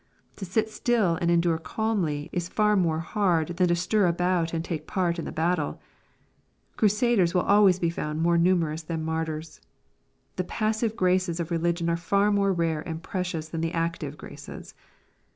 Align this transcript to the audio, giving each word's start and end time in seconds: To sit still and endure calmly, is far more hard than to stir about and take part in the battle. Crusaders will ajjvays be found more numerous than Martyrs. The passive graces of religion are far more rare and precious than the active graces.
To 0.37 0.45
sit 0.45 0.67
still 0.71 1.19
and 1.21 1.29
endure 1.29 1.59
calmly, 1.59 2.31
is 2.33 2.49
far 2.49 2.75
more 2.75 3.01
hard 3.01 3.49
than 3.57 3.67
to 3.67 3.75
stir 3.75 4.07
about 4.07 4.51
and 4.51 4.65
take 4.65 4.87
part 4.87 5.19
in 5.19 5.25
the 5.25 5.31
battle. 5.31 5.79
Crusaders 6.75 7.35
will 7.35 7.43
ajjvays 7.43 7.79
be 7.79 7.91
found 7.91 8.19
more 8.19 8.39
numerous 8.39 8.81
than 8.81 9.05
Martyrs. 9.05 9.61
The 10.37 10.43
passive 10.43 10.95
graces 10.95 11.39
of 11.39 11.51
religion 11.51 11.87
are 11.87 11.97
far 11.97 12.31
more 12.31 12.51
rare 12.51 12.81
and 12.81 13.03
precious 13.03 13.49
than 13.49 13.61
the 13.61 13.73
active 13.73 14.17
graces. 14.17 14.73